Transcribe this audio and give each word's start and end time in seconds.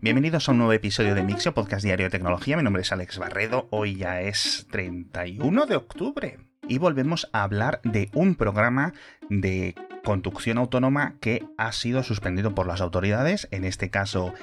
Bienvenidos 0.00 0.48
a 0.48 0.52
un 0.52 0.58
nuevo 0.58 0.72
episodio 0.72 1.16
de 1.16 1.24
Mixio, 1.24 1.54
podcast 1.54 1.82
diario 1.82 2.06
de 2.06 2.10
tecnología. 2.10 2.56
Mi 2.56 2.62
nombre 2.62 2.82
es 2.82 2.92
Alex 2.92 3.18
Barredo. 3.18 3.66
Hoy 3.72 3.96
ya 3.96 4.20
es 4.20 4.68
31 4.70 5.66
de 5.66 5.74
octubre. 5.74 6.38
Y 6.68 6.78
volvemos 6.78 7.28
a 7.32 7.42
hablar 7.42 7.80
de 7.82 8.08
un 8.14 8.36
programa 8.36 8.92
de 9.28 9.74
conducción 10.04 10.56
autónoma 10.58 11.16
que 11.20 11.44
ha 11.56 11.72
sido 11.72 12.04
suspendido 12.04 12.54
por 12.54 12.68
las 12.68 12.80
autoridades, 12.80 13.48
en 13.50 13.64
este 13.64 13.90
caso 13.90 14.34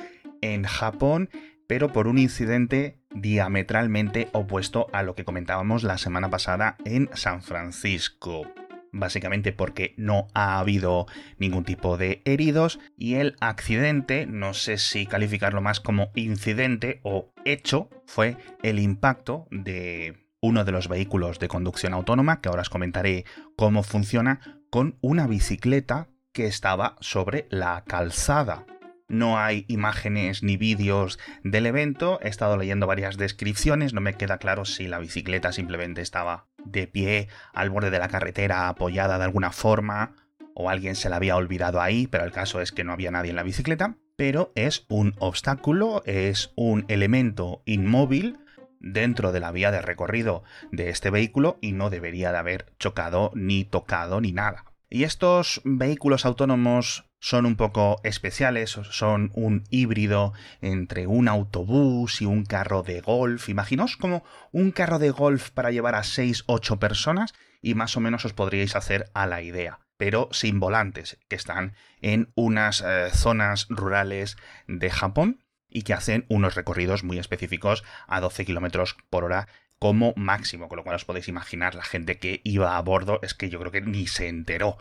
en 0.41 0.63
Japón, 0.65 1.29
pero 1.67 1.93
por 1.93 2.07
un 2.07 2.17
incidente 2.17 2.99
diametralmente 3.11 4.27
opuesto 4.33 4.87
a 4.91 5.03
lo 5.03 5.15
que 5.15 5.23
comentábamos 5.23 5.83
la 5.83 5.97
semana 5.97 6.29
pasada 6.29 6.75
en 6.83 7.09
San 7.13 7.41
Francisco 7.41 8.45
básicamente 8.91 9.51
porque 9.51 9.93
no 9.97 10.27
ha 10.33 10.59
habido 10.59 11.07
ningún 11.37 11.63
tipo 11.65 11.97
de 11.97 12.21
heridos 12.25 12.79
y 12.97 13.15
el 13.15 13.35
accidente, 13.39 14.25
no 14.25 14.53
sé 14.53 14.77
si 14.77 15.05
calificarlo 15.05 15.61
más 15.61 15.79
como 15.79 16.11
incidente 16.15 16.99
o 17.03 17.33
hecho, 17.45 17.89
fue 18.05 18.37
el 18.63 18.79
impacto 18.79 19.47
de 19.51 20.25
uno 20.41 20.63
de 20.63 20.71
los 20.71 20.87
vehículos 20.87 21.39
de 21.39 21.47
conducción 21.47 21.93
autónoma, 21.93 22.41
que 22.41 22.49
ahora 22.49 22.61
os 22.61 22.69
comentaré 22.69 23.25
cómo 23.55 23.83
funciona, 23.83 24.61
con 24.69 24.97
una 25.01 25.27
bicicleta 25.27 26.09
que 26.33 26.47
estaba 26.47 26.97
sobre 26.99 27.47
la 27.49 27.83
calzada. 27.87 28.65
No 29.07 29.37
hay 29.37 29.65
imágenes 29.67 30.41
ni 30.41 30.57
vídeos 30.57 31.19
del 31.43 31.67
evento, 31.67 32.19
he 32.21 32.27
estado 32.27 32.57
leyendo 32.57 32.87
varias 32.87 33.17
descripciones, 33.17 33.93
no 33.93 34.01
me 34.01 34.15
queda 34.15 34.39
claro 34.39 34.65
si 34.65 34.87
la 34.87 34.99
bicicleta 34.99 35.51
simplemente 35.51 36.01
estaba 36.01 36.47
de 36.63 36.87
pie 36.87 37.27
al 37.53 37.69
borde 37.69 37.91
de 37.91 37.99
la 37.99 38.07
carretera 38.07 38.67
apoyada 38.67 39.17
de 39.17 39.25
alguna 39.25 39.51
forma, 39.51 40.15
o 40.55 40.69
alguien 40.69 40.95
se 40.95 41.09
la 41.09 41.17
había 41.17 41.35
olvidado 41.35 41.81
ahí, 41.81 42.07
pero 42.07 42.23
el 42.23 42.31
caso 42.31 42.61
es 42.61 42.71
que 42.71 42.83
no 42.83 42.93
había 42.93 43.11
nadie 43.11 43.29
en 43.29 43.35
la 43.35 43.43
bicicleta, 43.43 43.97
pero 44.15 44.51
es 44.55 44.85
un 44.89 45.13
obstáculo, 45.19 46.01
es 46.05 46.51
un 46.55 46.85
elemento 46.87 47.61
inmóvil 47.65 48.39
dentro 48.79 49.31
de 49.31 49.39
la 49.39 49.51
vía 49.51 49.71
de 49.71 49.81
recorrido 49.81 50.43
de 50.71 50.89
este 50.89 51.09
vehículo 51.09 51.57
y 51.61 51.73
no 51.73 51.89
debería 51.89 52.31
de 52.31 52.37
haber 52.37 52.73
chocado 52.79 53.31
ni 53.35 53.65
tocado 53.65 54.21
ni 54.21 54.31
nada. 54.31 54.65
Y 54.89 55.03
estos 55.03 55.61
vehículos 55.63 56.25
autónomos 56.25 57.05
son 57.19 57.45
un 57.45 57.55
poco 57.55 57.99
especiales, 58.03 58.69
son 58.69 59.31
un 59.33 59.63
híbrido 59.71 60.33
entre 60.61 61.07
un 61.07 61.27
autobús 61.27 62.21
y 62.21 62.25
un 62.25 62.45
carro 62.45 62.83
de 62.83 63.01
golf. 63.01 63.49
Imaginaos 63.49 63.97
como 63.97 64.23
un 64.51 64.71
carro 64.71 64.99
de 64.99 65.09
golf 65.09 65.49
para 65.49 65.71
llevar 65.71 65.95
a 65.95 66.03
6-8 66.03 66.77
personas 66.77 67.33
y 67.61 67.73
más 67.73 67.97
o 67.97 67.99
menos 67.99 68.25
os 68.25 68.33
podríais 68.33 68.75
hacer 68.75 69.09
a 69.15 69.25
la 69.25 69.41
idea, 69.41 69.79
pero 69.97 70.29
sin 70.31 70.59
volantes, 70.59 71.17
que 71.27 71.35
están 71.35 71.73
en 71.99 72.31
unas 72.35 72.81
eh, 72.81 73.09
zonas 73.11 73.65
rurales 73.69 74.37
de 74.67 74.91
Japón 74.91 75.43
y 75.67 75.81
que 75.81 75.93
hacen 75.93 76.25
unos 76.29 76.53
recorridos 76.53 77.03
muy 77.03 77.17
específicos 77.17 77.83
a 78.07 78.21
12 78.21 78.45
km 78.45 78.95
por 79.09 79.23
hora 79.23 79.47
como 79.79 80.13
máximo, 80.15 80.67
con 80.67 80.77
lo 80.77 80.83
cual 80.83 80.95
os 80.95 81.05
podéis 81.05 81.27
imaginar 81.27 81.75
la 81.75 81.83
gente 81.83 82.17
que 82.17 82.41
iba 82.43 82.77
a 82.77 82.81
bordo 82.81 83.19
es 83.21 83.33
que 83.33 83.49
yo 83.49 83.59
creo 83.59 83.71
que 83.71 83.81
ni 83.81 84.07
se 84.07 84.27
enteró. 84.27 84.77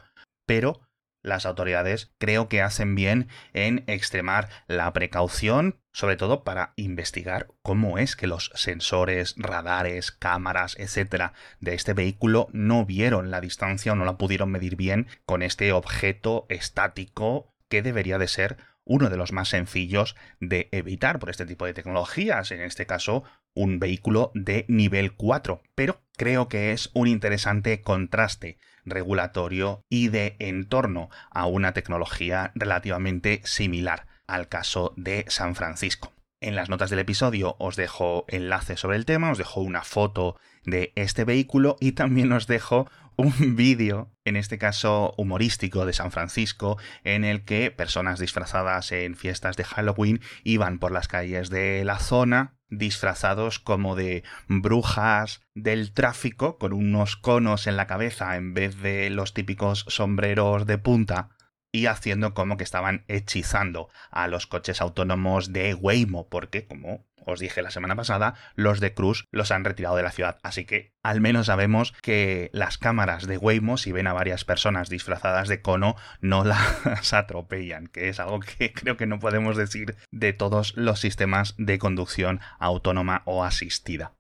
Pero 0.47 0.81
las 1.25 1.47
autoridades 1.47 2.13
creo 2.19 2.49
que 2.49 2.61
hacen 2.61 2.95
bien 2.95 3.29
en 3.55 3.83
extremar 3.87 4.51
la 4.69 4.93
precaución, 4.93 5.81
sobre 5.93 6.17
todo 6.17 6.45
para 6.45 6.75
investigar 6.77 7.49
cómo 7.63 7.99
es 7.99 8.15
que 8.15 8.27
los 8.27 8.53
sensores, 8.55 9.35
radares, 9.39 10.13
cámaras, 10.13 10.77
etcétera, 10.79 11.33
de 11.61 11.75
este 11.75 11.95
vehículo 11.95 12.49
no 12.53 12.85
vieron 12.85 13.31
la 13.31 13.41
distancia 13.41 13.93
o 13.93 13.95
no 13.97 14.05
la 14.05 14.19
pudieron 14.19 14.51
medir 14.51 14.77
bien 14.77 15.09
con 15.25 15.43
este 15.43 15.73
objeto 15.73 16.45
estático 16.51 17.55
que 17.71 17.81
debería 17.81 18.19
de 18.19 18.29
ser 18.29 18.59
uno 18.85 19.09
de 19.09 19.17
los 19.17 19.33
más 19.33 19.49
sencillos 19.49 20.15
de 20.41 20.69
evitar 20.73 21.19
por 21.19 21.31
este 21.31 21.47
tipo 21.47 21.65
de 21.65 21.73
tecnologías, 21.73 22.51
en 22.51 22.61
este 22.61 22.85
caso 22.85 23.25
un 23.55 23.79
vehículo 23.79 24.31
de 24.35 24.65
nivel 24.69 25.13
4, 25.13 25.63
pero 25.75 26.01
creo 26.17 26.49
que 26.49 26.73
es 26.73 26.91
un 26.93 27.09
interesante 27.09 27.81
contraste 27.83 28.59
regulatorio 28.85 29.83
y 29.89 30.09
de 30.09 30.37
entorno 30.39 31.09
a 31.31 31.47
una 31.47 31.73
tecnología 31.73 32.53
relativamente 32.55 33.41
similar 33.45 34.07
al 34.27 34.49
caso 34.49 34.93
de 34.97 35.25
San 35.29 35.55
Francisco. 35.55 36.13
En 36.41 36.57
las 36.57 36.69
notas 36.69 36.91
del 36.91 36.99
episodio 36.99 37.57
os 37.59 37.77
dejo 37.77 38.27
enlaces 38.29 38.81
sobre 38.81 38.99
el 38.99 39.07
tema, 39.07 39.31
os 39.31 39.39
dejo 39.39 39.63
una 39.63 39.83
foto 39.83 40.37
de 40.65 40.93
este 40.95 41.25
vehículo 41.25 41.77
y 41.81 41.93
también 41.93 42.33
os 42.33 42.47
dejo 42.47 42.87
un 43.17 43.33
vídeo, 43.57 44.11
en 44.25 44.37
este 44.37 44.59
caso 44.59 45.15
humorístico 45.17 45.87
de 45.87 45.93
San 45.93 46.11
Francisco, 46.11 46.77
en 47.03 47.25
el 47.25 47.45
que 47.45 47.71
personas 47.71 48.19
disfrazadas 48.19 48.93
en 48.93 49.17
fiestas 49.17 49.57
de 49.57 49.65
Halloween 49.65 50.21
iban 50.43 50.79
por 50.79 50.93
las 50.93 51.09
calles 51.09 51.49
de 51.49 51.85
la 51.85 51.99
zona 51.99 52.57
disfrazados 52.79 53.59
como 53.59 53.97
de 53.97 54.25
brujas 54.49 55.43
del 55.55 55.93
tráfico 55.93 56.59
con 56.59 56.73
unos 56.73 57.17
conos 57.17 57.67
en 57.67 57.77
la 57.77 57.87
cabeza 57.87 58.37
en 58.37 58.55
vez 58.55 58.81
de 58.81 59.11
los 59.11 59.35
típicos 59.35 59.85
sombreros 59.89 60.67
de 60.67 60.79
punta 60.79 61.31
y 61.75 61.87
haciendo 61.87 62.35
como 62.35 62.57
que 62.57 62.63
estaban 62.63 63.05
hechizando 63.09 63.89
a 64.13 64.29
los 64.29 64.47
coches 64.47 64.81
autónomos 64.81 65.53
de 65.53 65.75
Waymo 65.75 66.29
porque 66.29 66.69
como 66.69 67.05
os 67.27 67.41
dije 67.41 67.63
la 67.63 67.73
semana 67.73 67.97
pasada, 67.97 68.35
los 68.55 68.79
de 68.79 68.95
Cruz 68.95 69.25
los 69.33 69.51
han 69.51 69.65
retirado 69.65 69.97
de 69.97 70.05
la 70.05 70.13
ciudad. 70.13 70.39
Así 70.45 70.67
que 70.67 70.93
al 71.03 71.21
menos 71.21 71.47
sabemos 71.47 71.93
que 72.01 72.49
las 72.53 72.79
cámaras 72.79 73.27
de 73.27 73.39
Waymo, 73.39 73.77
si 73.77 73.91
ven 73.91 74.07
a 74.07 74.13
varias 74.13 74.45
personas 74.45 74.89
disfrazadas 74.89 75.49
de 75.49 75.63
cono, 75.63 75.97
no 76.21 76.45
las 76.45 77.13
atropellan, 77.13 77.89
que 77.89 78.09
es 78.09 78.21
algo 78.21 78.39
que 78.39 78.73
creo 78.73 78.97
que 78.97 79.07
no 79.07 79.19
podemos 79.19 79.57
decir 79.57 79.97
de 80.13 80.33
todos 80.33 80.77
los 80.77 81.01
sistemas 81.01 81.55
de 81.59 81.81
conducción 81.81 82.41
autónoma 82.61 83.23
o 83.25 83.43
asistida. 83.43 84.13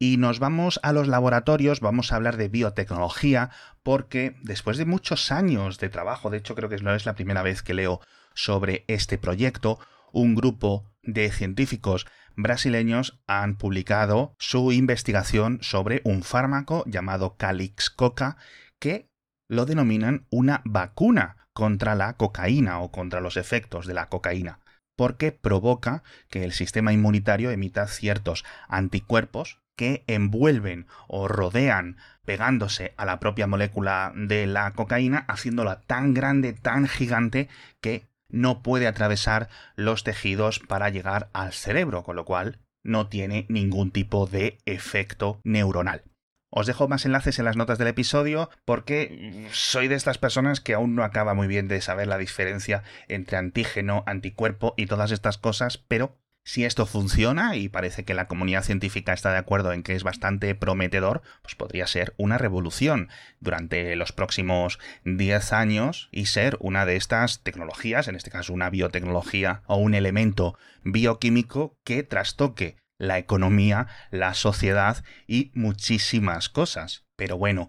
Y 0.00 0.16
nos 0.16 0.38
vamos 0.38 0.78
a 0.84 0.92
los 0.92 1.08
laboratorios, 1.08 1.80
vamos 1.80 2.12
a 2.12 2.16
hablar 2.16 2.36
de 2.36 2.48
biotecnología, 2.48 3.50
porque 3.82 4.36
después 4.42 4.76
de 4.76 4.84
muchos 4.84 5.32
años 5.32 5.78
de 5.78 5.88
trabajo, 5.88 6.30
de 6.30 6.38
hecho 6.38 6.54
creo 6.54 6.68
que 6.68 6.78
no 6.78 6.94
es 6.94 7.04
la 7.04 7.14
primera 7.14 7.42
vez 7.42 7.62
que 7.62 7.74
leo 7.74 8.00
sobre 8.32 8.84
este 8.86 9.18
proyecto, 9.18 9.80
un 10.12 10.36
grupo 10.36 10.84
de 11.02 11.32
científicos 11.32 12.06
brasileños 12.36 13.18
han 13.26 13.56
publicado 13.56 14.36
su 14.38 14.70
investigación 14.70 15.58
sobre 15.62 16.00
un 16.04 16.22
fármaco 16.22 16.84
llamado 16.86 17.36
Calixcoca 17.36 18.36
que 18.78 19.10
lo 19.48 19.66
denominan 19.66 20.26
una 20.30 20.62
vacuna 20.64 21.48
contra 21.52 21.96
la 21.96 22.16
cocaína 22.16 22.78
o 22.78 22.92
contra 22.92 23.20
los 23.20 23.36
efectos 23.36 23.86
de 23.86 23.94
la 23.94 24.08
cocaína, 24.08 24.60
porque 24.96 25.32
provoca 25.32 26.04
que 26.30 26.44
el 26.44 26.52
sistema 26.52 26.92
inmunitario 26.92 27.50
emita 27.50 27.88
ciertos 27.88 28.44
anticuerpos 28.68 29.58
que 29.78 30.02
envuelven 30.08 30.88
o 31.06 31.28
rodean 31.28 31.96
pegándose 32.26 32.92
a 32.98 33.06
la 33.06 33.20
propia 33.20 33.46
molécula 33.46 34.12
de 34.14 34.46
la 34.46 34.72
cocaína, 34.72 35.24
haciéndola 35.28 35.80
tan 35.82 36.12
grande, 36.12 36.52
tan 36.52 36.88
gigante, 36.88 37.48
que 37.80 38.08
no 38.28 38.62
puede 38.62 38.88
atravesar 38.88 39.48
los 39.76 40.02
tejidos 40.04 40.58
para 40.58 40.90
llegar 40.90 41.30
al 41.32 41.52
cerebro, 41.52 42.02
con 42.02 42.16
lo 42.16 42.24
cual 42.26 42.58
no 42.82 43.06
tiene 43.06 43.46
ningún 43.48 43.92
tipo 43.92 44.26
de 44.26 44.58
efecto 44.66 45.40
neuronal. 45.44 46.02
Os 46.50 46.66
dejo 46.66 46.88
más 46.88 47.04
enlaces 47.04 47.38
en 47.38 47.44
las 47.44 47.56
notas 47.56 47.78
del 47.78 47.88
episodio 47.88 48.50
porque 48.64 49.46
soy 49.52 49.86
de 49.86 49.94
estas 49.94 50.18
personas 50.18 50.60
que 50.60 50.74
aún 50.74 50.94
no 50.96 51.04
acaba 51.04 51.34
muy 51.34 51.46
bien 51.46 51.68
de 51.68 51.80
saber 51.80 52.08
la 52.08 52.18
diferencia 52.18 52.82
entre 53.06 53.36
antígeno, 53.36 54.02
anticuerpo 54.06 54.74
y 54.76 54.86
todas 54.86 55.12
estas 55.12 55.38
cosas, 55.38 55.78
pero 55.78 56.16
si 56.48 56.64
esto 56.64 56.86
funciona, 56.86 57.56
y 57.56 57.68
parece 57.68 58.06
que 58.06 58.14
la 58.14 58.26
comunidad 58.26 58.62
científica 58.62 59.12
está 59.12 59.30
de 59.32 59.36
acuerdo 59.36 59.74
en 59.74 59.82
que 59.82 59.94
es 59.94 60.02
bastante 60.02 60.54
prometedor, 60.54 61.20
pues 61.42 61.54
podría 61.54 61.86
ser 61.86 62.14
una 62.16 62.38
revolución 62.38 63.10
durante 63.38 63.94
los 63.96 64.12
próximos 64.12 64.78
10 65.04 65.52
años 65.52 66.08
y 66.10 66.24
ser 66.24 66.56
una 66.60 66.86
de 66.86 66.96
estas 66.96 67.42
tecnologías, 67.42 68.08
en 68.08 68.16
este 68.16 68.30
caso 68.30 68.54
una 68.54 68.70
biotecnología 68.70 69.60
o 69.66 69.76
un 69.76 69.92
elemento 69.92 70.58
bioquímico 70.84 71.76
que 71.84 72.02
trastoque 72.02 72.78
la 72.96 73.18
economía, 73.18 73.86
la 74.10 74.32
sociedad 74.32 75.04
y 75.26 75.50
muchísimas 75.52 76.48
cosas. 76.48 77.04
Pero 77.14 77.36
bueno, 77.36 77.68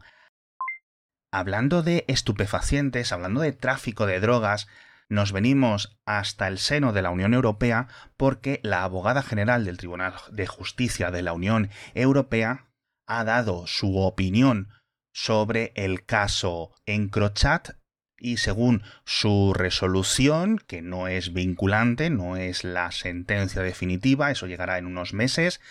hablando 1.33 1.83
de 1.83 2.05
estupefacientes, 2.07 3.11
hablando 3.11 3.41
de 3.41 3.51
tráfico 3.51 4.05
de 4.05 4.21
drogas, 4.21 4.69
nos 5.09 5.31
venimos 5.31 5.97
hasta 6.05 6.47
el 6.47 6.59
seno 6.59 6.93
de 6.93 7.01
la 7.01 7.09
Unión 7.09 7.33
Europea 7.33 7.87
porque 8.15 8.59
la 8.63 8.83
abogada 8.83 9.23
general 9.23 9.65
del 9.65 9.77
Tribunal 9.77 10.13
de 10.31 10.47
Justicia 10.47 11.11
de 11.11 11.23
la 11.23 11.33
Unión 11.33 11.69
Europea 11.95 12.67
ha 13.07 13.23
dado 13.23 13.65
su 13.65 13.97
opinión 13.97 14.69
sobre 15.11 15.73
el 15.75 16.05
caso 16.05 16.71
Encrochat 16.85 17.71
y 18.19 18.37
según 18.37 18.83
su 19.05 19.53
resolución, 19.53 20.59
que 20.59 20.81
no 20.81 21.07
es 21.07 21.33
vinculante, 21.33 22.09
no 22.09 22.37
es 22.37 22.63
la 22.63 22.91
sentencia 22.91 23.61
definitiva, 23.61 24.29
eso 24.29 24.45
llegará 24.45 24.77
en 24.77 24.85
unos 24.85 25.13
meses, 25.13 25.61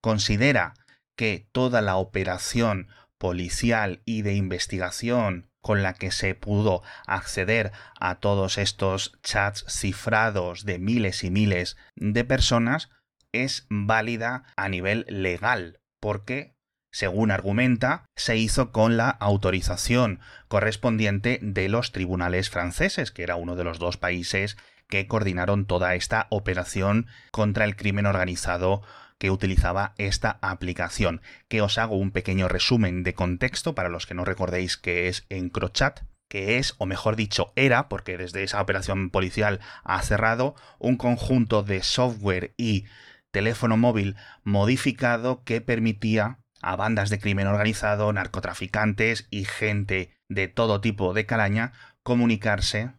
considera 0.00 0.74
que 1.16 1.48
toda 1.52 1.82
la 1.82 1.96
operación 1.96 2.88
policial 3.18 4.02
y 4.04 4.22
de 4.22 4.34
investigación 4.34 5.50
con 5.66 5.82
la 5.82 5.94
que 5.94 6.12
se 6.12 6.36
pudo 6.36 6.84
acceder 7.08 7.72
a 7.98 8.20
todos 8.20 8.56
estos 8.56 9.18
chats 9.24 9.64
cifrados 9.68 10.64
de 10.64 10.78
miles 10.78 11.24
y 11.24 11.30
miles 11.32 11.76
de 11.96 12.22
personas 12.22 12.88
es 13.32 13.66
válida 13.68 14.44
a 14.54 14.68
nivel 14.68 15.04
legal, 15.08 15.80
porque 15.98 16.54
según 16.92 17.32
argumenta, 17.32 18.06
se 18.14 18.36
hizo 18.36 18.70
con 18.70 18.96
la 18.96 19.10
autorización 19.10 20.20
correspondiente 20.46 21.40
de 21.42 21.68
los 21.68 21.90
tribunales 21.90 22.48
franceses, 22.48 23.10
que 23.10 23.24
era 23.24 23.34
uno 23.34 23.56
de 23.56 23.64
los 23.64 23.80
dos 23.80 23.96
países 23.96 24.56
que 24.88 25.08
coordinaron 25.08 25.66
toda 25.66 25.96
esta 25.96 26.28
operación 26.30 27.08
contra 27.32 27.64
el 27.64 27.74
crimen 27.74 28.06
organizado 28.06 28.82
que 29.18 29.30
utilizaba 29.30 29.94
esta 29.98 30.38
aplicación. 30.42 31.20
Que 31.48 31.62
os 31.62 31.78
hago 31.78 31.96
un 31.96 32.10
pequeño 32.10 32.48
resumen 32.48 33.02
de 33.02 33.14
contexto 33.14 33.74
para 33.74 33.88
los 33.88 34.06
que 34.06 34.14
no 34.14 34.24
recordéis 34.24 34.76
que 34.76 35.08
es 35.08 35.26
Encrochat 35.28 36.00
que 36.28 36.58
es, 36.58 36.74
o 36.78 36.86
mejor 36.86 37.16
dicho, 37.16 37.52
era, 37.56 37.88
porque 37.88 38.18
desde 38.18 38.42
esa 38.42 38.60
operación 38.60 39.10
policial 39.10 39.60
ha 39.84 40.02
cerrado, 40.02 40.54
un 40.78 40.96
conjunto 40.96 41.62
de 41.62 41.82
software 41.82 42.52
y 42.56 42.86
teléfono 43.30 43.76
móvil 43.76 44.16
modificado 44.42 45.44
que 45.44 45.60
permitía 45.60 46.38
a 46.62 46.76
bandas 46.76 47.10
de 47.10 47.18
crimen 47.18 47.46
organizado, 47.46 48.12
narcotraficantes 48.12 49.28
y 49.30 49.44
gente 49.44 50.10
de 50.28 50.48
todo 50.48 50.80
tipo 50.80 51.14
de 51.14 51.26
calaña 51.26 51.72
comunicarse 52.02 52.92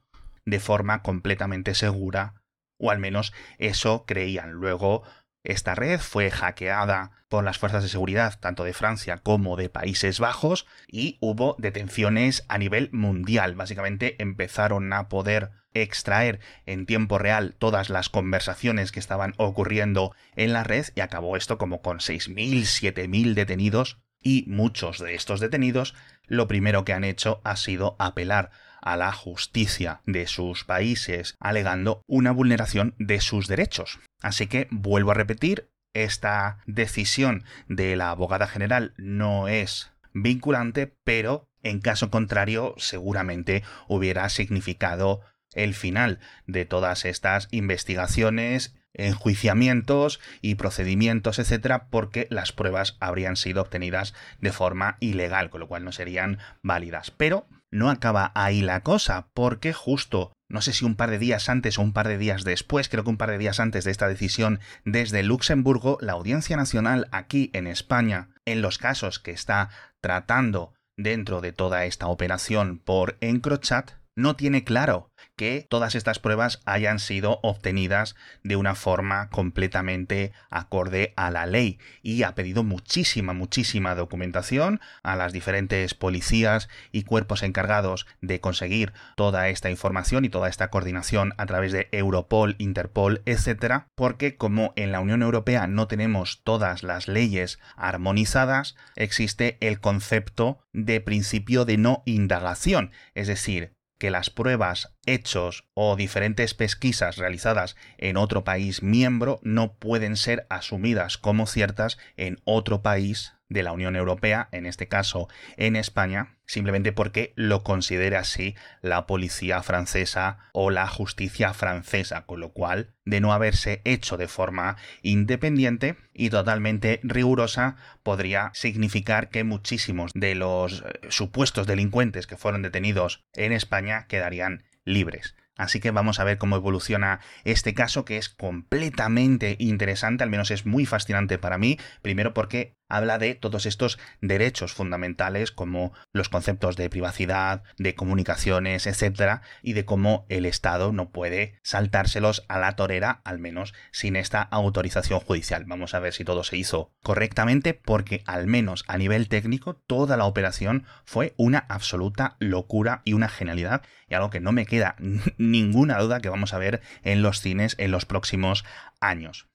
de 0.45 0.59
forma 0.59 1.01
completamente 1.01 1.75
segura, 1.75 2.35
o 2.79 2.91
al 2.91 2.99
menos 2.99 3.33
eso 3.57 4.05
creían. 4.05 4.51
Luego, 4.51 5.03
esta 5.43 5.75
red 5.75 5.99
fue 5.99 6.29
hackeada 6.29 7.11
por 7.29 7.43
las 7.43 7.57
fuerzas 7.57 7.83
de 7.83 7.89
seguridad 7.89 8.39
tanto 8.39 8.63
de 8.63 8.73
Francia 8.73 9.17
como 9.17 9.55
de 9.55 9.69
Países 9.69 10.19
Bajos 10.19 10.65
y 10.87 11.17
hubo 11.21 11.55
detenciones 11.57 12.45
a 12.49 12.57
nivel 12.57 12.89
mundial. 12.91 13.55
Básicamente 13.55 14.21
empezaron 14.21 14.91
a 14.93 15.09
poder 15.09 15.51
extraer 15.73 16.39
en 16.65 16.85
tiempo 16.85 17.17
real 17.17 17.55
todas 17.57 17.89
las 17.89 18.09
conversaciones 18.09 18.91
que 18.91 18.99
estaban 18.99 19.33
ocurriendo 19.37 20.15
en 20.35 20.53
la 20.53 20.63
red 20.63 20.85
y 20.95 21.01
acabó 21.01 21.37
esto 21.37 21.57
como 21.57 21.81
con 21.81 21.99
6.000, 21.99 22.93
7.000 22.93 23.33
detenidos 23.33 23.99
y 24.21 24.45
muchos 24.47 24.99
de 24.99 25.15
estos 25.15 25.39
detenidos 25.39 25.95
lo 26.25 26.47
primero 26.47 26.83
que 26.83 26.93
han 26.93 27.03
hecho 27.03 27.41
ha 27.43 27.55
sido 27.55 27.95
apelar 27.99 28.49
a 28.81 28.97
la 28.97 29.11
justicia 29.11 30.01
de 30.05 30.27
sus 30.27 30.63
países 30.63 31.35
alegando 31.39 32.01
una 32.07 32.31
vulneración 32.31 32.95
de 32.97 33.21
sus 33.21 33.47
derechos. 33.47 33.99
Así 34.21 34.47
que 34.47 34.67
vuelvo 34.71 35.11
a 35.11 35.15
repetir, 35.15 35.69
esta 35.93 36.59
decisión 36.65 37.43
de 37.67 37.95
la 37.95 38.11
abogada 38.11 38.47
general 38.47 38.93
no 38.97 39.47
es 39.47 39.91
vinculante, 40.13 40.95
pero 41.03 41.49
en 41.63 41.79
caso 41.79 42.11
contrario 42.11 42.75
seguramente 42.77 43.63
hubiera 43.87 44.29
significado 44.29 45.21
el 45.53 45.73
final 45.73 46.19
de 46.45 46.65
todas 46.65 47.05
estas 47.05 47.47
investigaciones, 47.51 48.75
enjuiciamientos 48.93 50.19
y 50.41 50.55
procedimientos, 50.55 51.39
etcétera, 51.39 51.87
porque 51.89 52.27
las 52.29 52.51
pruebas 52.51 52.97
habrían 52.99 53.35
sido 53.35 53.61
obtenidas 53.61 54.13
de 54.39 54.51
forma 54.51 54.97
ilegal, 54.99 55.49
con 55.49 55.61
lo 55.61 55.67
cual 55.67 55.83
no 55.83 55.91
serían 55.91 56.39
válidas. 56.63 57.11
Pero 57.11 57.47
no 57.71 57.89
acaba 57.89 58.31
ahí 58.35 58.61
la 58.61 58.81
cosa, 58.81 59.29
porque 59.33 59.73
justo 59.73 60.33
no 60.49 60.61
sé 60.61 60.73
si 60.73 60.85
un 60.85 60.95
par 60.95 61.09
de 61.09 61.19
días 61.19 61.49
antes 61.49 61.77
o 61.77 61.81
un 61.81 61.94
par 61.94 62.07
de 62.07 62.17
días 62.17 62.44
después, 62.44 62.89
creo 62.89 63.03
que 63.03 63.09
un 63.09 63.17
par 63.17 63.31
de 63.31 63.38
días 63.38 63.59
antes 63.59 63.83
de 63.83 63.91
esta 63.91 64.07
decisión 64.07 64.59
desde 64.85 65.23
Luxemburgo, 65.23 65.97
la 66.01 66.13
Audiencia 66.13 66.55
Nacional 66.55 67.07
aquí 67.11 67.51
en 67.53 67.67
España, 67.67 68.29
en 68.45 68.61
los 68.61 68.77
casos 68.77 69.19
que 69.19 69.31
está 69.31 69.69
tratando 70.01 70.73
dentro 70.97 71.41
de 71.41 71.53
toda 71.53 71.85
esta 71.85 72.07
operación 72.07 72.79
por 72.79 73.17
Encrochat, 73.21 73.91
no 74.17 74.35
tiene 74.35 74.63
claro 74.63 75.11
que 75.35 75.65
todas 75.69 75.93
estas 75.93 76.17
pruebas 76.17 76.61
hayan 76.65 76.97
sido 76.97 77.39
obtenidas 77.43 78.15
de 78.43 78.55
una 78.55 78.73
forma 78.73 79.29
completamente 79.29 80.33
acorde 80.49 81.13
a 81.15 81.29
la 81.29 81.45
ley 81.45 81.77
y 82.01 82.23
ha 82.23 82.33
pedido 82.33 82.63
muchísima, 82.63 83.33
muchísima 83.33 83.93
documentación 83.93 84.81
a 85.03 85.15
las 85.15 85.33
diferentes 85.33 85.93
policías 85.93 86.67
y 86.91 87.03
cuerpos 87.03 87.43
encargados 87.43 88.07
de 88.21 88.41
conseguir 88.41 88.91
toda 89.15 89.49
esta 89.49 89.69
información 89.69 90.25
y 90.25 90.29
toda 90.29 90.49
esta 90.49 90.71
coordinación 90.71 91.35
a 91.37 91.45
través 91.45 91.71
de 91.71 91.87
Europol, 91.91 92.55
Interpol, 92.57 93.21
etcétera, 93.25 93.87
porque 93.93 94.35
como 94.35 94.73
en 94.75 94.91
la 94.91 94.99
Unión 94.99 95.21
Europea 95.21 95.67
no 95.67 95.87
tenemos 95.87 96.41
todas 96.43 96.81
las 96.81 97.07
leyes 97.07 97.59
armonizadas, 97.75 98.75
existe 98.95 99.57
el 99.61 99.79
concepto 99.79 100.57
de 100.73 101.01
principio 101.01 101.65
de 101.65 101.77
no 101.77 102.01
indagación, 102.05 102.91
es 103.13 103.27
decir, 103.27 103.76
que 103.97 104.11
las 104.11 104.29
pruebas, 104.29 104.94
hechos 105.05 105.65
o 105.73 105.95
diferentes 105.95 106.53
pesquisas 106.53 107.17
realizadas 107.17 107.75
en 107.97 108.17
otro 108.17 108.44
país 108.44 108.83
miembro 108.83 109.39
no 109.44 109.73
pueden 109.73 110.15
ser 110.15 110.45
asumidas 110.49 111.17
como 111.17 111.47
ciertas 111.47 111.97
en 112.15 112.39
otro 112.45 112.81
país 112.81 113.36
de 113.49 113.63
la 113.63 113.71
Unión 113.71 113.95
Europea, 113.95 114.49
en 114.51 114.65
este 114.65 114.88
caso 114.88 115.27
en 115.55 115.75
España, 115.75 116.38
simplemente 116.45 116.91
porque 116.91 117.33
lo 117.35 117.63
considera 117.63 118.19
así 118.19 118.55
la 118.81 119.05
policía 119.07 119.61
francesa 119.63 120.38
o 120.53 120.69
la 120.69 120.88
justicia 120.88 121.53
francesa, 121.53 122.25
con 122.25 122.39
lo 122.39 122.51
cual, 122.51 122.94
de 123.05 123.21
no 123.21 123.33
haberse 123.33 123.81
hecho 123.85 124.17
de 124.17 124.27
forma 124.27 124.77
independiente 125.01 125.97
y 126.13 126.29
totalmente 126.29 126.99
rigurosa, 127.03 127.75
podría 128.03 128.51
significar 128.53 129.29
que 129.29 129.44
muchísimos 129.44 130.11
de 130.13 130.35
los 130.35 130.81
eh, 130.81 130.99
supuestos 131.09 131.67
delincuentes 131.67 132.27
que 132.27 132.38
fueron 132.38 132.61
detenidos 132.61 133.25
en 133.33 133.51
España 133.51 134.07
quedarían 134.07 134.63
libres. 134.83 135.35
Así 135.57 135.79
que 135.79 135.91
vamos 135.91 136.19
a 136.19 136.23
ver 136.23 136.38
cómo 136.38 136.55
evoluciona 136.55 137.19
este 137.44 137.73
caso 137.73 138.05
que 138.05 138.17
es 138.17 138.29
completamente 138.29 139.55
interesante, 139.59 140.23
al 140.23 140.29
menos 140.29 140.51
es 140.51 140.65
muy 140.65 140.85
fascinante 140.85 141.39
para 141.39 141.57
mí, 141.57 141.79
primero 142.03 142.33
porque 142.33 142.77
habla 142.89 143.17
de 143.17 143.35
todos 143.35 143.65
estos 143.65 143.99
derechos 144.21 144.73
fundamentales 144.73 145.51
como 145.51 145.93
los 146.13 146.29
conceptos 146.29 146.75
de 146.75 146.89
privacidad, 146.89 147.63
de 147.77 147.95
comunicaciones, 147.95 148.87
etcétera, 148.87 149.41
y 149.61 149.73
de 149.73 149.85
cómo 149.85 150.25
el 150.29 150.45
Estado 150.45 150.91
no 150.91 151.09
puede 151.09 151.59
saltárselos 151.63 152.45
a 152.47 152.59
la 152.59 152.75
torera, 152.75 153.21
al 153.23 153.39
menos 153.39 153.73
sin 153.91 154.15
esta 154.15 154.41
autorización 154.41 155.19
judicial. 155.19 155.65
Vamos 155.65 155.93
a 155.93 155.99
ver 155.99 156.13
si 156.13 156.23
todo 156.23 156.43
se 156.43 156.57
hizo 156.57 156.91
correctamente, 157.03 157.73
porque 157.73 158.23
al 158.25 158.47
menos 158.47 158.83
a 158.87 158.97
nivel 158.97 159.27
técnico 159.27 159.75
toda 159.75 160.17
la 160.17 160.25
operación 160.25 160.85
fue 161.05 161.33
una 161.37 161.59
absoluta 161.69 162.35
locura 162.39 163.01
y 163.05 163.13
una 163.13 163.29
genialidad, 163.29 163.81
y 164.07 164.15
algo 164.15 164.29
que 164.29 164.39
no 164.39 164.51
me 164.51 164.65
queda 164.65 164.95
ninguna 165.37 165.99
duda 165.99 166.19
que 166.19 166.29
vamos 166.29 166.53
a 166.53 166.57
ver 166.57 166.81
en 167.03 167.21
los 167.21 167.41
cines 167.41 167.75
en 167.77 167.91
los 167.91 168.05
próximos 168.05 168.65
años. 168.99 169.47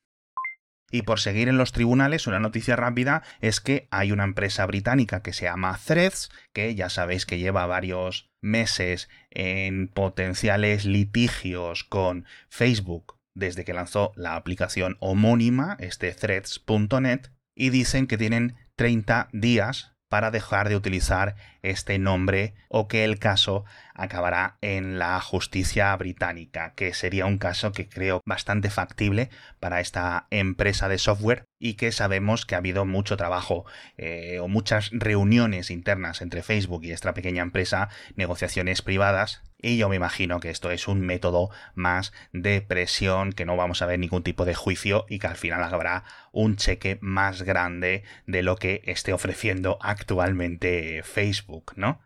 Y 0.93 1.03
por 1.03 1.19
seguir 1.19 1.49
en 1.49 1.57
los 1.57 1.73
tribunales, 1.73 2.27
una 2.27 2.39
noticia 2.39 2.77
rápida 2.77 3.23
es 3.41 3.61
que 3.61 3.89
hay 3.91 4.13
una 4.13 4.25
empresa 4.25 4.67
británica 4.67 5.23
que 5.23 5.33
se 5.33 5.47
llama 5.47 5.81
Threads, 5.85 6.31
que 6.53 6.75
ya 6.75 6.91
sabéis 6.91 7.25
que 7.25 7.39
lleva 7.39 7.67
varios 7.67 8.31
meses 8.43 9.09
en 9.31 9.89
potenciales 9.89 10.85
litigios 10.85 11.83
con 11.83 12.27
Facebook 12.51 13.17
desde 13.35 13.65
que 13.65 13.73
lanzó 13.73 14.13
la 14.17 14.37
aplicación 14.37 14.99
homónima, 15.01 15.79
este 15.81 16.13
threads.net, 16.13 17.31
y 17.55 17.71
dicen 17.71 18.07
que 18.07 18.19
tienen 18.19 18.57
30 18.77 19.29
días 19.33 19.92
para 20.13 20.31
dejar 20.31 20.69
de 20.69 20.77
utilizar 20.77 21.37
este 21.63 21.99
nombre 21.99 22.53
o 22.69 22.87
que 22.87 23.03
el 23.05 23.19
caso 23.19 23.65
acabará 23.95 24.59
en 24.61 24.99
la 24.99 25.19
justicia 25.23 25.97
británica, 25.97 26.75
que 26.75 26.93
sería 26.93 27.25
un 27.25 27.39
caso 27.39 27.73
que 27.73 27.89
creo 27.89 28.21
bastante 28.27 28.69
factible 28.69 29.31
para 29.59 29.81
esta 29.81 30.27
empresa 30.29 30.91
de 30.91 30.99
software 30.99 31.45
y 31.59 31.75
que 31.75 31.93
sabemos 31.93 32.45
que 32.45 32.55
ha 32.55 32.59
habido 32.59 32.85
mucho 32.85 33.17
trabajo 33.17 33.65
eh, 33.97 34.39
o 34.39 34.49
muchas 34.49 34.91
reuniones 34.93 35.71
internas 35.71 36.21
entre 36.21 36.43
Facebook 36.43 36.85
y 36.85 36.93
esta 36.93 37.15
pequeña 37.15 37.43
empresa, 37.43 37.89
negociaciones 38.15 38.83
privadas 38.83 39.43
y 39.63 39.77
yo 39.79 39.89
me 39.89 39.97
imagino 39.97 40.41
que 40.41 40.51
esto 40.51 40.71
es 40.71 40.89
un 40.89 41.01
método 41.01 41.51
más 41.75 42.13
de 42.33 42.61
presión, 42.61 43.33
que 43.33 43.47
no 43.47 43.57
vamos 43.57 43.81
a 43.81 43.87
ver 43.87 43.99
ningún 43.99 44.25
tipo 44.25 44.45
de 44.45 44.55
juicio 44.55 45.07
y 45.09 45.21
que 45.21 45.29
al 45.29 45.37
final 45.37 45.63
habrá 45.63 46.05
un 46.33 46.57
cheque 46.57 46.99
más 47.01 47.43
grande 47.43 48.03
de 48.27 48.43
lo 48.43 48.57
que 48.57 48.83
esté 48.85 49.13
ofreciendo 49.13 49.79
actualmente 49.81 51.03
Facebook, 51.05 51.73
¿no? 51.77 52.01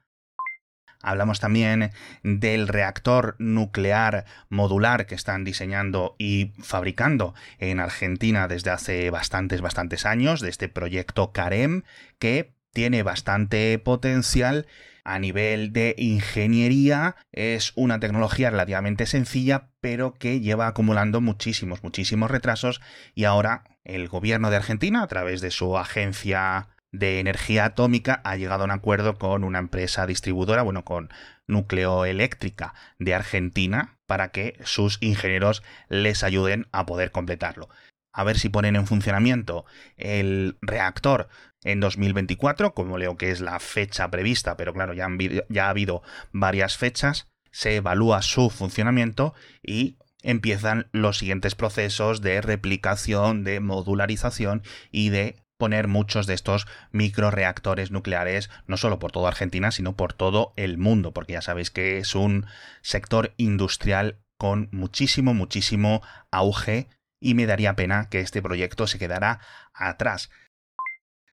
Hablamos 1.03 1.39
también 1.39 1.93
del 2.25 2.67
reactor 2.69 3.37
nuclear 3.39 4.25
modular 4.49 5.07
que 5.07 5.15
están 5.15 5.45
diseñando 5.45 6.17
y 6.19 6.53
fabricando 6.61 7.33
en 7.59 7.79
Argentina 7.79 8.49
desde 8.49 8.71
hace 8.71 9.11
bastantes, 9.11 9.61
bastantes 9.61 10.05
años, 10.05 10.41
de 10.41 10.49
este 10.49 10.69
proyecto 10.69 11.33
CAREM, 11.33 11.85
que 12.19 12.56
tiene 12.77 13.03
bastante 13.03 13.79
potencial 13.79 14.67
a 15.03 15.19
nivel 15.19 15.73
de 15.73 15.95
ingeniería 15.97 17.17
es 17.33 17.73
una 17.75 18.01
tecnología 18.01 18.51
relativamente 18.51 19.07
sencilla, 19.07 19.71
pero 19.81 20.13
que 20.13 20.41
lleva 20.41 20.67
acumulando 20.67 21.23
muchísimos, 21.23 21.83
muchísimos 21.83 22.31
retrasos 22.31 22.83
y 23.15 23.25
ahora 23.25 23.65
el 23.85 24.09
gobierno 24.09 24.51
de 24.51 24.57
Argentina, 24.57 25.03
a 25.03 25.07
través 25.07 25.41
de 25.41 25.51
su 25.51 25.79
agencia 25.79 26.69
de 26.93 27.19
energía 27.19 27.65
atómica 27.65 28.21
ha 28.25 28.37
llegado 28.37 28.65
a 28.65 28.67
un 28.67 28.73
acuerdo 28.73 29.17
con 29.17 29.43
una 29.43 29.59
empresa 29.59 30.07
distribuidora, 30.07 30.61
bueno, 30.61 30.85
con 30.85 31.09
Nucleoeléctrica 31.47 32.75
de 32.99 33.15
Argentina, 33.15 33.97
para 34.05 34.33
que 34.33 34.59
sus 34.65 34.99
ingenieros 35.01 35.63
les 35.89 36.23
ayuden 36.23 36.67
a 36.73 36.85
poder 36.85 37.11
completarlo. 37.11 37.71
A 38.13 38.25
ver 38.25 38.39
si 38.39 38.51
ponen 38.51 38.77
en 38.77 38.87
funcionamiento 38.87 39.65
el 39.97 40.59
reactor 40.61 41.29
en 41.67 41.81
2024, 41.81 42.75
como 42.75 42.97
leo 42.97 43.17
que 43.17 43.31
es 43.31 43.41
la 43.41 43.59
fecha 43.59 44.11
prevista, 44.11 44.57
pero 44.57 44.73
claro, 44.73 44.95
ya, 44.95 45.09
ya 45.49 45.67
ha 45.67 45.71
habido 45.71 46.03
varias 46.33 46.77
fechas, 46.77 47.29
se 47.51 47.77
evalúa 47.77 48.23
su 48.23 48.51
funcionamiento 48.51 49.35
y 49.63 49.99
empiezan 50.23 50.89
los 50.93 51.19
siguientes 51.19 51.55
procesos 51.55 52.21
de 52.21 52.41
replicación, 52.41 53.45
de 53.45 53.61
modularización 53.61 54.63
y 54.91 55.11
de 55.11 55.37
poner 55.59 55.89
muchos 55.89 56.27
de 56.27 56.35
estos 56.35 56.67
microreactores 56.93 57.91
nucleares, 57.91 58.49
no 58.67 58.77
solo 58.77 58.99
por 58.99 59.11
toda 59.11 59.29
Argentina, 59.29 59.71
sino 59.71 59.97
por 59.97 60.13
todo 60.13 60.53
el 60.57 60.79
mundo, 60.79 61.13
porque 61.13 61.33
ya 61.33 61.43
sabéis 61.43 61.71
que 61.71 61.99
es 61.99 62.15
un 62.15 62.47
sector 62.83 63.35
industrial 63.39 64.21
con 64.39 64.69
muchísimo, 64.71 65.35
muchísimo 65.35 66.03
auge 66.31 66.89
y 67.21 67.35
me 67.35 67.47
daría 67.47 67.75
pena 67.75 68.09
que 68.09 68.21
este 68.21 68.43
proyecto 68.43 68.87
se 68.87 68.99
quedara 68.99 69.41
atrás. 69.73 70.31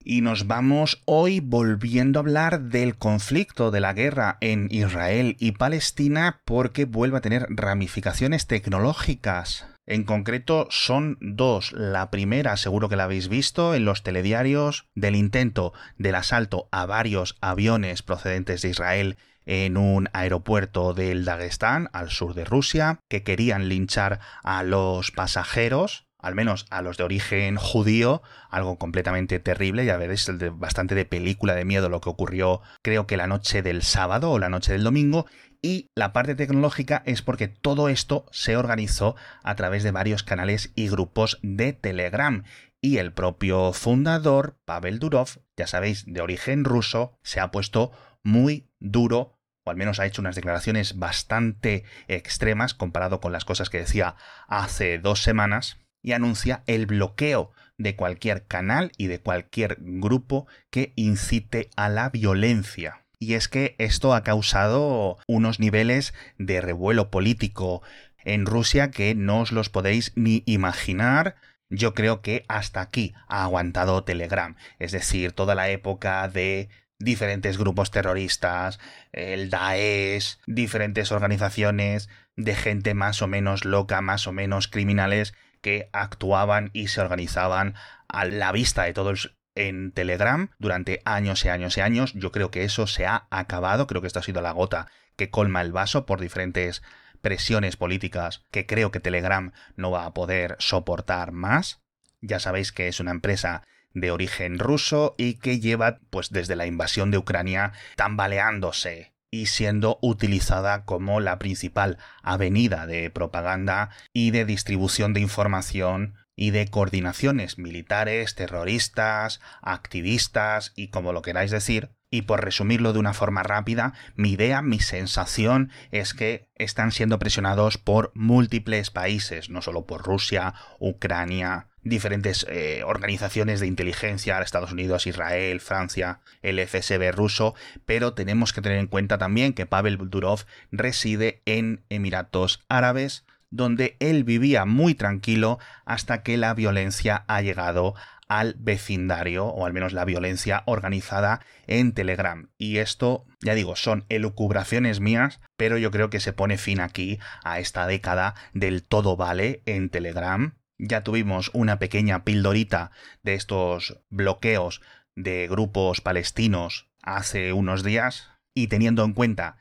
Y 0.06 0.20
nos 0.20 0.48
vamos 0.48 1.02
hoy 1.06 1.40
volviendo 1.40 2.20
a 2.20 2.22
hablar 2.22 2.64
del 2.64 2.98
conflicto 2.98 3.72
de 3.72 3.80
la 3.80 3.94
guerra 3.94 4.38
en 4.42 4.68
Israel 4.70 5.38
y 5.40 5.54
Palestina 5.54 6.42
porque 6.44 6.84
vuelve 6.84 7.18
a 7.18 7.22
tener 7.22 7.46
ramificaciones 7.50 8.46
tecnológicas. 8.46 9.66
En 9.86 10.04
concreto 10.04 10.68
son 10.70 11.18
dos. 11.22 11.72
La 11.72 12.12
primera, 12.12 12.58
seguro 12.58 12.90
que 12.90 12.98
la 12.98 13.06
habéis 13.06 13.30
visto 13.30 13.76
en 13.76 13.86
los 13.86 14.04
telediarios, 14.04 14.88
del 14.94 15.16
intento 15.16 15.72
del 15.98 16.16
asalto 16.16 16.68
a 16.72 16.86
varios 16.86 17.38
aviones 17.40 18.04
procedentes 18.04 18.62
de 18.62 18.70
Israel 18.70 19.18
en 19.46 19.78
un 19.78 20.10
aeropuerto 20.12 20.94
del 20.94 21.24
Dagestán, 21.24 21.90
al 21.94 22.10
sur 22.10 22.34
de 22.34 22.44
Rusia, 22.44 23.00
que 23.10 23.24
querían 23.24 23.70
linchar 23.70 24.20
a 24.44 24.64
los 24.64 25.12
pasajeros 25.12 26.08
al 26.24 26.34
menos 26.34 26.66
a 26.72 26.82
los 26.82 26.98
de 26.98 27.04
origen 27.04 27.58
judío, 27.58 28.24
algo 28.50 28.80
completamente 28.80 29.40
terrible, 29.40 29.86
ya 29.86 29.98
veréis, 29.98 30.32
bastante 30.54 30.96
de 30.96 31.06
película 31.06 31.54
de 31.54 31.66
miedo 31.66 31.90
lo 31.90 32.02
que 32.02 32.10
ocurrió 32.10 32.62
creo 32.82 33.06
que 33.06 33.18
la 33.18 33.28
noche 33.28 33.62
del 33.62 33.84
sábado 33.84 34.32
o 34.32 34.40
la 34.40 34.50
noche 34.50 34.72
del 34.72 34.84
domingo, 34.84 35.28
y 35.62 35.92
la 35.96 36.12
parte 36.12 36.36
tecnológica 36.36 37.04
es 37.06 37.22
porque 37.22 37.48
todo 37.48 37.88
esto 37.88 38.26
se 38.32 38.58
organizó 38.58 39.16
a 39.44 39.56
través 39.56 39.84
de 39.84 39.92
varios 39.92 40.24
canales 40.24 40.72
y 40.76 40.90
grupos 40.90 41.40
de 41.42 41.72
Telegram. 41.72 42.44
Y 42.82 42.98
el 42.98 43.14
propio 43.14 43.72
fundador, 43.72 44.58
Pavel 44.66 45.00
Durov, 45.00 45.30
ya 45.56 45.68
sabéis, 45.68 46.04
de 46.06 46.20
origen 46.20 46.66
ruso, 46.66 47.18
se 47.24 47.40
ha 47.40 47.50
puesto 47.50 47.94
muy 48.24 48.70
duro 48.82 49.40
o 49.64 49.72
al 49.72 49.78
menos 49.78 50.00
ha 50.00 50.06
hecho 50.06 50.22
unas 50.22 50.36
declaraciones 50.36 51.00
bastante 51.00 51.86
extremas 52.08 52.74
comparado 52.74 53.22
con 53.22 53.32
las 53.32 53.46
cosas 53.46 53.70
que 53.70 53.80
decía 53.80 54.16
hace 54.48 55.00
dos 55.00 55.22
semanas, 55.22 55.78
y 56.04 56.12
anuncia 56.12 56.64
el 56.68 56.86
bloqueo 56.86 57.52
de 57.78 57.96
cualquier 57.96 58.46
canal 58.46 58.92
y 58.98 59.08
de 59.08 59.20
cualquier 59.20 59.78
grupo 59.80 60.46
que 60.70 60.94
incite 60.96 61.70
a 61.76 61.90
la 61.90 62.10
violencia. 62.10 63.04
Y 63.18 63.34
es 63.34 63.48
que 63.48 63.76
esto 63.80 64.14
ha 64.14 64.24
causado 64.24 65.18
unos 65.28 65.60
niveles 65.60 66.14
de 66.38 66.62
revuelo 66.62 67.10
político 67.10 67.82
en 68.26 68.46
Rusia 68.46 68.92
que 68.92 69.16
no 69.16 69.42
os 69.42 69.52
los 69.52 69.70
podéis 69.70 70.12
ni 70.16 70.44
imaginar. 70.46 71.36
Yo 71.70 71.94
creo 71.94 72.22
que 72.22 72.46
hasta 72.48 72.82
aquí 72.82 73.14
ha 73.28 73.44
aguantado 73.44 74.04
Telegram, 74.04 74.56
es 74.78 74.92
decir, 74.92 75.32
toda 75.32 75.56
la 75.56 75.70
época 75.70 76.28
de 76.28 76.70
diferentes 77.00 77.58
grupos 77.58 77.92
terroristas, 77.92 78.80
el 79.12 79.50
Daesh, 79.50 80.38
diferentes 80.46 81.12
organizaciones 81.12 82.10
de 82.36 82.56
gente 82.56 82.94
más 82.94 83.22
o 83.22 83.28
menos 83.28 83.66
loca, 83.66 84.02
más 84.02 84.28
o 84.28 84.32
menos 84.32 84.68
criminales 84.68 85.34
que 85.64 85.90
actuaban 85.94 86.70
y 86.74 86.90
se 86.90 87.02
organizaban 87.02 87.74
a 88.08 88.26
la 88.26 88.52
vista 88.52 88.84
de 88.84 88.94
todos 88.94 89.36
en 89.56 89.92
Telegram 89.92 90.50
durante 90.60 91.02
años 91.06 91.46
y 91.46 91.50
años 91.50 91.78
y 91.78 91.82
años. 91.82 92.14
Yo 92.14 92.32
creo 92.32 92.52
que 92.52 92.66
eso 92.66 92.86
se 92.86 93.08
ha 93.08 93.28
acabado, 93.32 93.88
creo 93.88 94.02
que 94.02 94.08
esto 94.08 94.20
ha 94.20 94.24
sido 94.24 94.42
la 94.42 94.52
gota 94.52 94.88
que 95.16 95.30
colma 95.30 95.62
el 95.62 95.72
vaso 95.72 96.06
por 96.06 96.20
diferentes 96.20 96.84
presiones 97.22 97.78
políticas 97.78 98.44
que 98.52 98.66
creo 98.66 98.92
que 98.92 99.00
Telegram 99.00 99.54
no 99.76 99.90
va 99.90 100.06
a 100.06 100.14
poder 100.14 100.58
soportar 100.60 101.32
más. 101.32 101.80
Ya 102.22 102.40
sabéis 102.40 102.72
que 102.72 102.90
es 102.90 103.00
una 103.00 103.12
empresa 103.12 103.64
de 103.94 104.12
origen 104.12 104.60
ruso 104.60 105.16
y 105.18 105.36
que 105.36 105.60
lleva 105.60 106.00
pues 106.10 106.30
desde 106.32 106.56
la 106.56 106.66
invasión 106.66 107.10
de 107.12 107.20
Ucrania 107.20 107.72
tambaleándose 107.96 109.13
y 109.34 109.48
siendo 109.48 109.98
utilizada 110.04 110.86
como 110.86 111.20
la 111.20 111.40
principal 111.40 111.98
avenida 112.22 112.86
de 112.86 113.10
propaganda 113.10 113.90
y 114.14 114.30
de 114.30 114.46
distribución 114.46 115.14
de 115.14 115.22
información 115.22 116.14
y 116.36 116.52
de 116.52 116.68
coordinaciones 116.68 117.58
militares, 117.58 118.36
terroristas, 118.36 119.42
activistas 119.64 120.72
y 120.76 120.90
como 120.90 121.14
lo 121.14 121.24
queráis 121.24 121.50
decir. 121.50 121.90
Y 122.12 122.22
por 122.22 122.46
resumirlo 122.46 122.94
de 122.94 123.00
una 123.00 123.16
forma 123.16 123.42
rápida, 123.42 123.94
mi 124.14 124.34
idea, 124.34 124.62
mi 124.62 124.80
sensación 124.80 125.72
es 125.90 126.14
que 126.14 126.52
están 126.54 126.92
siendo 126.92 127.18
presionados 127.18 127.80
por 127.80 128.12
múltiples 128.14 128.92
países, 128.92 129.50
no 129.50 129.64
solo 129.64 129.88
por 129.88 130.04
Rusia, 130.04 130.54
Ucrania, 130.78 131.70
diferentes 131.84 132.46
eh, 132.50 132.84
organizaciones 132.86 133.60
de 133.60 133.68
inteligencia, 133.68 134.42
Estados 134.42 134.72
Unidos, 134.72 135.08
Israel, 135.08 135.60
Francia, 135.60 136.20
el 136.42 136.60
FSB 136.60 137.12
ruso, 137.12 137.56
pero 137.86 138.14
tenemos 138.14 138.54
que 138.54 138.62
tener 138.62 138.78
en 138.78 138.88
cuenta 138.88 139.18
también 139.18 139.54
que 139.54 139.66
Pavel 139.66 139.98
Durov 139.98 140.42
reside 140.72 141.42
en 141.46 141.84
Emiratos 141.90 142.64
Árabes, 142.70 143.26
donde 143.50 143.98
él 144.00 144.24
vivía 144.24 144.66
muy 144.66 144.96
tranquilo 144.96 145.60
hasta 145.86 146.24
que 146.24 146.38
la 146.38 146.54
violencia 146.54 147.24
ha 147.28 147.42
llegado 147.42 147.94
al 148.28 148.56
vecindario, 148.58 149.46
o 149.46 149.66
al 149.66 149.74
menos 149.74 149.94
la 149.94 150.06
violencia 150.06 150.64
organizada 150.66 151.42
en 151.68 151.94
Telegram. 151.94 152.50
Y 152.58 152.78
esto, 152.78 153.26
ya 153.42 153.54
digo, 153.54 153.76
son 153.76 154.06
elucubraciones 154.10 155.00
mías, 155.00 155.40
pero 155.56 155.78
yo 155.78 155.92
creo 155.92 156.10
que 156.10 156.20
se 156.20 156.34
pone 156.34 156.58
fin 156.58 156.80
aquí 156.80 157.20
a 157.44 157.60
esta 157.60 157.86
década 157.86 158.34
del 158.54 158.84
todo 158.84 159.18
vale 159.18 159.62
en 159.66 159.90
Telegram, 159.90 160.56
ya 160.78 161.04
tuvimos 161.04 161.52
una 161.54 161.80
pequeña 161.80 162.24
pildorita 162.24 162.92
de 163.22 163.36
estos 163.36 164.00
bloqueos 164.10 164.82
de 165.16 165.48
grupos 165.48 166.02
palestinos 166.02 166.90
hace 167.02 167.54
unos 167.54 167.84
días 167.84 168.30
y 168.56 168.68
teniendo 168.68 169.04
en 169.04 169.14
cuenta 169.14 169.58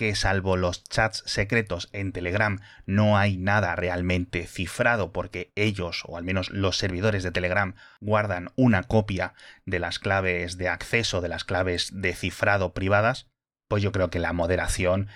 que 0.00 0.14
salvo 0.14 0.56
los 0.56 0.82
chats 0.84 1.22
secretos 1.26 1.90
en 1.92 2.12
Telegram 2.12 2.58
no 2.86 3.18
hay 3.18 3.36
nada 3.36 3.76
realmente 3.76 4.46
cifrado 4.46 5.12
porque 5.12 5.52
ellos, 5.56 6.04
o 6.06 6.16
al 6.16 6.24
menos 6.24 6.48
los 6.48 6.78
servidores 6.78 7.22
de 7.22 7.32
Telegram, 7.32 7.74
guardan 8.00 8.50
una 8.56 8.82
copia 8.82 9.34
de 9.66 9.78
las 9.78 9.98
claves 9.98 10.56
de 10.56 10.68
acceso, 10.68 11.20
de 11.20 11.28
las 11.28 11.44
claves 11.44 11.90
de 11.92 12.14
cifrado 12.14 12.72
privadas, 12.72 13.28
pues 13.68 13.82
yo 13.82 13.92
creo 13.92 14.08
que 14.08 14.20
la 14.20 14.32
moderación 14.32 15.08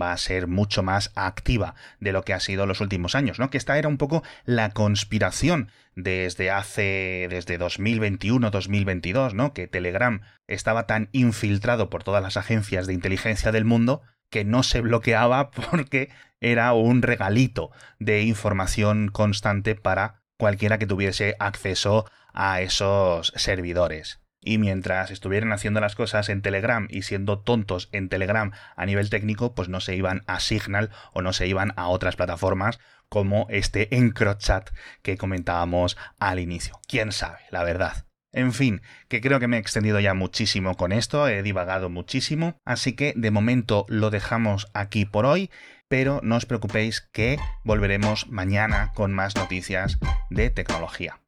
va 0.00 0.12
a 0.12 0.16
ser 0.16 0.46
mucho 0.46 0.82
más 0.82 1.12
activa 1.14 1.74
de 2.00 2.12
lo 2.12 2.22
que 2.22 2.32
ha 2.32 2.40
sido 2.40 2.66
los 2.66 2.80
últimos 2.80 3.14
años, 3.14 3.38
¿no? 3.38 3.50
Que 3.50 3.58
esta 3.58 3.78
era 3.78 3.88
un 3.88 3.98
poco 3.98 4.22
la 4.44 4.70
conspiración 4.70 5.70
desde 5.94 6.50
hace 6.50 7.26
desde 7.28 7.58
2021-2022, 7.58 9.34
¿no? 9.34 9.52
Que 9.52 9.68
Telegram 9.68 10.22
estaba 10.46 10.86
tan 10.86 11.08
infiltrado 11.12 11.90
por 11.90 12.04
todas 12.04 12.22
las 12.22 12.36
agencias 12.36 12.86
de 12.86 12.94
inteligencia 12.94 13.52
del 13.52 13.64
mundo 13.64 14.02
que 14.30 14.44
no 14.44 14.62
se 14.62 14.80
bloqueaba 14.80 15.50
porque 15.70 16.10
era 16.40 16.72
un 16.72 17.02
regalito 17.02 17.70
de 17.98 18.22
información 18.22 19.08
constante 19.08 19.74
para 19.74 20.22
cualquiera 20.38 20.78
que 20.78 20.86
tuviese 20.86 21.36
acceso 21.38 22.10
a 22.32 22.62
esos 22.62 23.32
servidores. 23.36 24.21
Y 24.44 24.58
mientras 24.58 25.10
estuvieran 25.10 25.52
haciendo 25.52 25.80
las 25.80 25.94
cosas 25.94 26.28
en 26.28 26.42
Telegram 26.42 26.88
y 26.90 27.02
siendo 27.02 27.38
tontos 27.38 27.88
en 27.92 28.08
Telegram 28.08 28.50
a 28.76 28.86
nivel 28.86 29.08
técnico, 29.08 29.54
pues 29.54 29.68
no 29.68 29.80
se 29.80 29.94
iban 29.94 30.22
a 30.26 30.40
Signal 30.40 30.90
o 31.12 31.22
no 31.22 31.32
se 31.32 31.46
iban 31.46 31.72
a 31.76 31.86
otras 31.88 32.16
plataformas 32.16 32.80
como 33.08 33.46
este 33.50 33.94
EncroChat 33.94 34.70
que 35.02 35.16
comentábamos 35.16 35.96
al 36.18 36.40
inicio. 36.40 36.80
¿Quién 36.88 37.12
sabe? 37.12 37.38
La 37.50 37.62
verdad. 37.62 38.06
En 38.32 38.52
fin, 38.52 38.80
que 39.08 39.20
creo 39.20 39.38
que 39.38 39.46
me 39.46 39.58
he 39.58 39.60
extendido 39.60 40.00
ya 40.00 40.14
muchísimo 40.14 40.74
con 40.76 40.90
esto, 40.90 41.28
he 41.28 41.42
divagado 41.42 41.90
muchísimo, 41.90 42.58
así 42.64 42.94
que 42.94 43.12
de 43.14 43.30
momento 43.30 43.84
lo 43.88 44.08
dejamos 44.08 44.68
aquí 44.72 45.04
por 45.04 45.26
hoy, 45.26 45.50
pero 45.88 46.20
no 46.22 46.36
os 46.36 46.46
preocupéis 46.46 47.02
que 47.02 47.36
volveremos 47.62 48.28
mañana 48.28 48.90
con 48.94 49.12
más 49.12 49.36
noticias 49.36 49.98
de 50.30 50.48
tecnología. 50.48 51.20